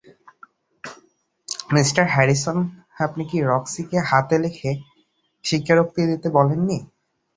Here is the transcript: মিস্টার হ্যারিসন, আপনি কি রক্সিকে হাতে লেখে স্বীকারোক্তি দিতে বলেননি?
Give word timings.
মিস্টার 1.73 2.03
হ্যারিসন, 2.13 2.57
আপনি 2.99 3.23
কি 3.29 3.37
রক্সিকে 3.43 3.97
হাতে 4.09 4.35
লেখে 4.43 4.69
স্বীকারোক্তি 5.45 6.01
দিতে 6.11 6.27
বলেননি? 6.37 6.77